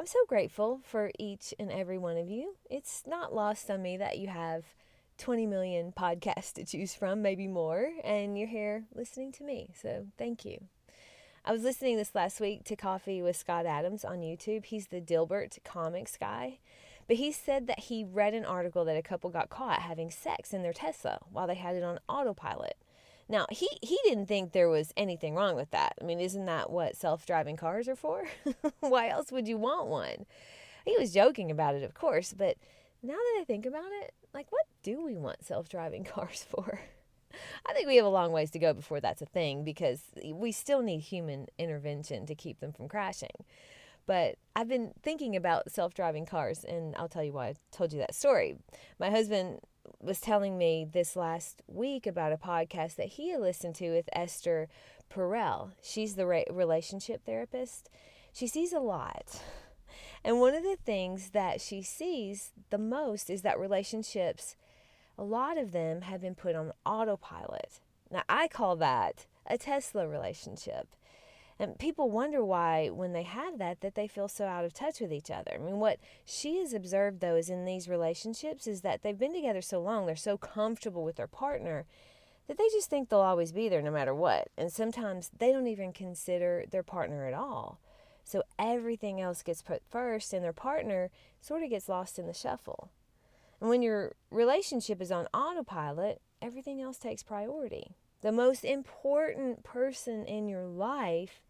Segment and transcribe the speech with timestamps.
[0.00, 2.54] I'm so grateful for each and every one of you.
[2.70, 4.64] It's not lost on me that you have
[5.18, 9.74] 20 million podcasts to choose from, maybe more, and you're here listening to me.
[9.78, 10.64] So thank you.
[11.44, 14.64] I was listening this last week to Coffee with Scott Adams on YouTube.
[14.64, 16.60] He's the Dilbert comics guy.
[17.06, 20.54] But he said that he read an article that a couple got caught having sex
[20.54, 22.78] in their Tesla while they had it on autopilot.
[23.30, 25.94] Now, he, he didn't think there was anything wrong with that.
[26.00, 28.24] I mean, isn't that what self driving cars are for?
[28.80, 30.26] Why else would you want one?
[30.84, 32.56] He was joking about it, of course, but
[33.04, 36.80] now that I think about it, like, what do we want self driving cars for?
[37.64, 40.50] I think we have a long ways to go before that's a thing because we
[40.50, 43.44] still need human intervention to keep them from crashing.
[44.06, 47.92] But I've been thinking about self driving cars, and I'll tell you why I told
[47.92, 48.56] you that story.
[48.98, 49.60] My husband
[50.00, 54.08] was telling me this last week about a podcast that he had listened to with
[54.12, 54.68] Esther
[55.12, 55.72] Perel.
[55.82, 57.90] She's the relationship therapist.
[58.32, 59.42] She sees a lot.
[60.24, 64.54] And one of the things that she sees the most is that relationships,
[65.18, 67.80] a lot of them have been put on autopilot.
[68.10, 70.88] Now, I call that a Tesla relationship.
[71.60, 74.98] And people wonder why, when they have that, that they feel so out of touch
[74.98, 75.52] with each other.
[75.54, 79.34] I mean, what she has observed, though, is in these relationships is that they've been
[79.34, 81.84] together so long, they're so comfortable with their partner
[82.48, 84.48] that they just think they'll always be there no matter what.
[84.56, 87.78] And sometimes they don't even consider their partner at all.
[88.24, 91.10] So everything else gets put first, and their partner
[91.42, 92.90] sort of gets lost in the shuffle.
[93.60, 97.96] And when your relationship is on autopilot, everything else takes priority.
[98.22, 101.42] The most important person in your life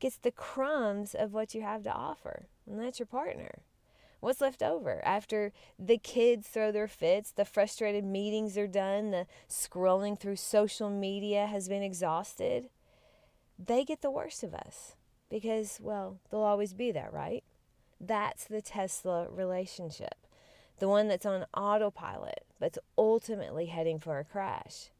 [0.00, 3.62] gets the crumbs of what you have to offer, and that's your partner.
[4.20, 9.26] What's left over after the kids throw their fits, the frustrated meetings are done, the
[9.48, 12.68] scrolling through social media has been exhausted?
[13.58, 14.94] They get the worst of us
[15.30, 17.44] because, well, they'll always be there, right?
[17.98, 20.26] That's the Tesla relationship,
[20.78, 24.90] the one that's on autopilot, but's ultimately heading for a crash.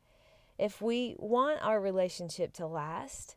[0.58, 3.36] If we want our relationship to last,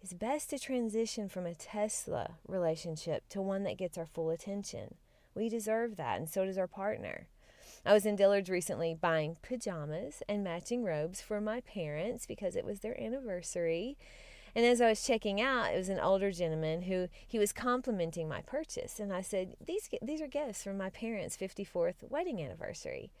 [0.00, 4.94] it's best to transition from a Tesla relationship to one that gets our full attention.
[5.34, 7.26] We deserve that, and so does our partner.
[7.84, 12.64] I was in Dillard's recently buying pajamas and matching robes for my parents because it
[12.64, 13.96] was their anniversary.
[14.54, 18.28] And as I was checking out, it was an older gentleman who he was complimenting
[18.28, 23.12] my purchase, and I said, "These these are gifts from my parents' 54th wedding anniversary."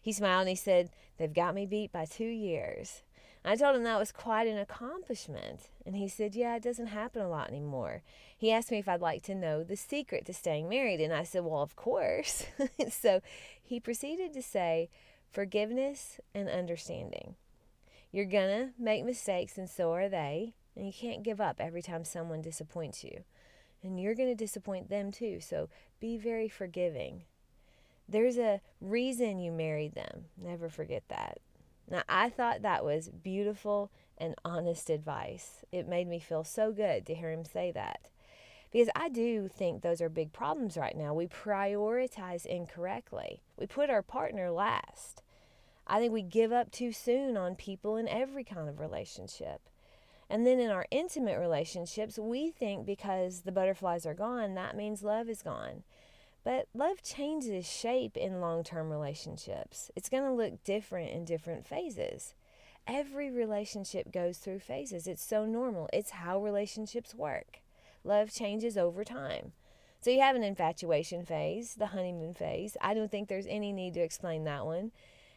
[0.00, 3.02] He smiled and he said, "They've got me beat by 2 years."
[3.44, 5.68] I told him that was quite an accomplishment.
[5.86, 8.02] And he said, Yeah, it doesn't happen a lot anymore.
[8.36, 11.00] He asked me if I'd like to know the secret to staying married.
[11.00, 12.46] And I said, Well, of course.
[12.90, 13.20] so
[13.62, 14.90] he proceeded to say,
[15.30, 17.34] Forgiveness and understanding.
[18.10, 20.54] You're to make mistakes, and so are they.
[20.74, 23.24] And you can't give up every time someone disappoints you.
[23.82, 25.40] And you're to disappoint them too.
[25.40, 25.68] So
[26.00, 27.22] be very forgiving.
[28.08, 30.26] There's a reason you married them.
[30.36, 31.38] Never forget that.
[31.90, 35.64] Now, I thought that was beautiful and honest advice.
[35.72, 38.08] It made me feel so good to hear him say that.
[38.70, 41.14] Because I do think those are big problems right now.
[41.14, 45.22] We prioritize incorrectly, we put our partner last.
[45.86, 49.62] I think we give up too soon on people in every kind of relationship.
[50.28, 55.02] And then in our intimate relationships, we think because the butterflies are gone, that means
[55.02, 55.84] love is gone.
[56.48, 59.90] But love changes shape in long term relationships.
[59.94, 62.32] It's going to look different in different phases.
[62.86, 65.06] Every relationship goes through phases.
[65.06, 65.90] It's so normal.
[65.92, 67.60] It's how relationships work.
[68.02, 69.52] Love changes over time.
[70.00, 72.78] So you have an infatuation phase, the honeymoon phase.
[72.80, 74.92] I don't think there's any need to explain that one.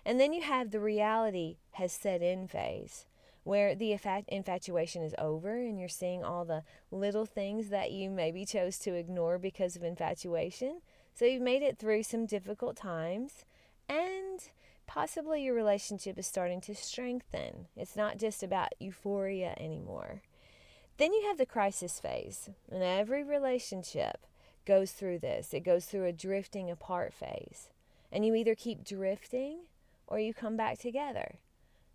[0.06, 3.06] And then you have the reality has set in phase,
[3.44, 4.00] where the
[4.30, 8.94] infatuation is over and you're seeing all the little things that you maybe chose to
[8.94, 10.80] ignore because of infatuation.
[11.14, 13.46] So you've made it through some difficult times
[13.88, 14.40] and
[14.88, 17.68] possibly your relationship is starting to strengthen.
[17.76, 20.22] It's not just about euphoria anymore.
[20.98, 24.28] Then you have the crisis phase, and every relationship
[24.66, 25.54] goes through this.
[25.54, 27.70] It goes through a drifting apart phase.
[28.12, 29.62] And you either keep drifting
[30.08, 31.36] or you come back together.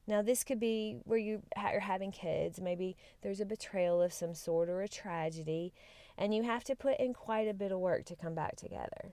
[0.08, 2.60] Now, this could be where you are having kids.
[2.60, 5.72] Maybe there's a betrayal of some sort or a tragedy,
[6.18, 9.12] and you have to put in quite a bit of work to come back together.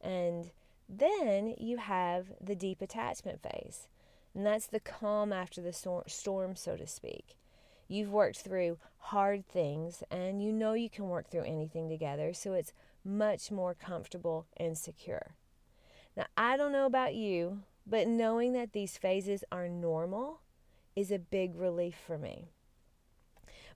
[0.00, 0.50] And
[0.88, 3.88] then you have the deep attachment phase,
[4.34, 7.36] and that's the calm after the storm, so to speak.
[7.88, 12.52] You've worked through hard things, and you know you can work through anything together, so
[12.52, 12.72] it's
[13.04, 15.34] much more comfortable and secure.
[16.16, 20.40] Now, I don't know about you, but knowing that these phases are normal
[20.96, 22.50] is a big relief for me.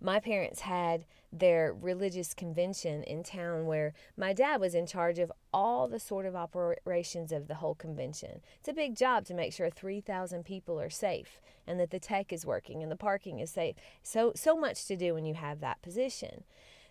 [0.00, 5.30] My parents had their religious convention in town where my dad was in charge of
[5.52, 8.40] all the sort of operations of the whole convention.
[8.58, 12.32] It's a big job to make sure 3,000 people are safe and that the tech
[12.32, 13.76] is working and the parking is safe.
[14.02, 16.44] So so much to do when you have that position.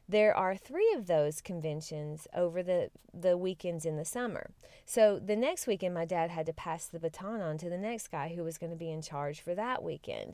[0.08, 4.50] There are three of those conventions over the, the weekends in the summer.
[4.84, 8.10] So the next weekend, my dad had to pass the baton on to the next
[8.10, 10.34] guy who was going to be in charge for that weekend.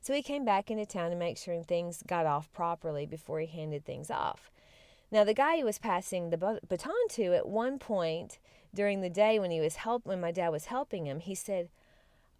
[0.00, 3.46] So he came back into town to make sure things got off properly before he
[3.46, 4.50] handed things off.
[5.10, 8.38] Now, the guy he was passing the baton to at one point
[8.74, 11.68] during the day when he was help when my dad was helping him, he said,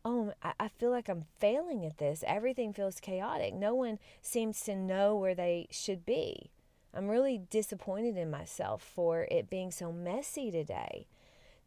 [0.04, 2.24] "Oh, I feel like I'm failing at this.
[2.26, 3.54] Everything feels chaotic.
[3.54, 6.50] No one seems to know where they should be."
[6.96, 11.06] I'm really disappointed in myself for it being so messy today.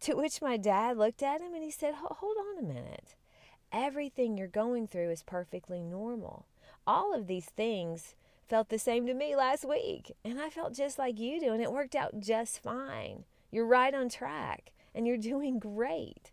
[0.01, 3.15] To which my dad looked at him and he said, Hold on a minute.
[3.71, 6.45] Everything you're going through is perfectly normal.
[6.87, 8.15] All of these things
[8.47, 11.61] felt the same to me last week, and I felt just like you do, and
[11.61, 13.25] it worked out just fine.
[13.51, 16.31] You're right on track, and you're doing great.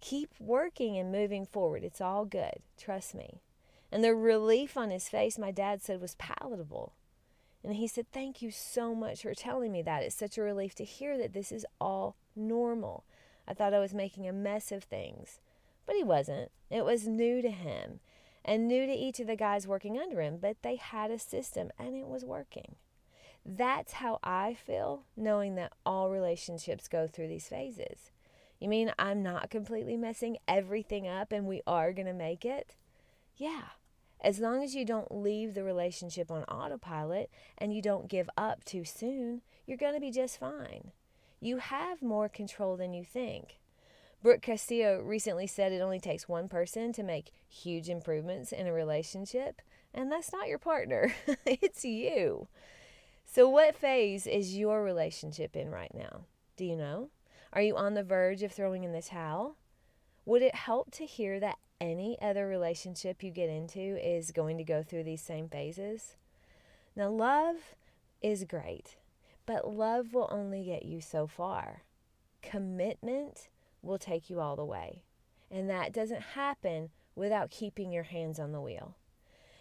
[0.00, 1.84] Keep working and moving forward.
[1.84, 2.60] It's all good.
[2.76, 3.40] Trust me.
[3.92, 6.92] And the relief on his face, my dad said, was palatable.
[7.64, 10.02] And he said, Thank you so much for telling me that.
[10.02, 13.04] It's such a relief to hear that this is all normal.
[13.48, 15.40] I thought I was making a mess of things.
[15.86, 16.50] But he wasn't.
[16.70, 18.00] It was new to him
[18.44, 21.70] and new to each of the guys working under him, but they had a system
[21.78, 22.76] and it was working.
[23.44, 28.10] That's how I feel knowing that all relationships go through these phases.
[28.58, 32.74] You mean I'm not completely messing everything up and we are going to make it?
[33.36, 33.62] Yeah,
[34.20, 38.64] as long as you don't leave the relationship on autopilot and you don't give up
[38.64, 40.92] too soon, you're going to be just fine.
[41.40, 43.58] You have more control than you think.
[44.26, 48.72] Brooke Castillo recently said it only takes one person to make huge improvements in a
[48.72, 49.62] relationship,
[49.94, 51.14] and that's not your partner,
[51.46, 52.48] it's you.
[53.24, 56.22] So, what phase is your relationship in right now?
[56.56, 57.10] Do you know?
[57.52, 59.58] Are you on the verge of throwing in the towel?
[60.24, 64.64] Would it help to hear that any other relationship you get into is going to
[64.64, 66.16] go through these same phases?
[66.96, 67.76] Now, love
[68.20, 68.96] is great,
[69.46, 71.84] but love will only get you so far.
[72.42, 73.50] Commitment
[73.86, 75.02] will take you all the way.
[75.50, 78.96] And that doesn't happen without keeping your hands on the wheel.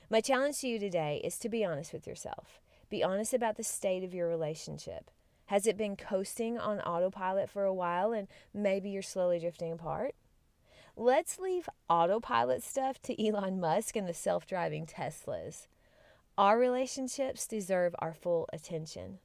[0.09, 2.61] My challenge to you today is to be honest with yourself.
[2.89, 5.09] Be honest about the state of your relationship.
[5.47, 10.15] Has it been coasting on autopilot for a while and maybe you're slowly drifting apart?
[10.97, 15.67] Let's leave autopilot stuff to Elon Musk and the self driving Teslas.
[16.37, 19.19] Our relationships deserve our full attention.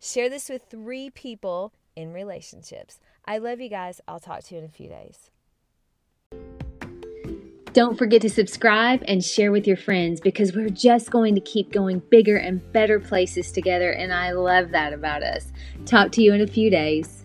[0.00, 2.98] Share this with three people in relationships.
[3.24, 4.00] I love you guys.
[4.06, 5.30] I'll talk to you in a few days.
[7.72, 11.72] Don't forget to subscribe and share with your friends because we're just going to keep
[11.72, 15.52] going bigger and better places together, and I love that about us.
[15.84, 17.23] Talk to you in a few days.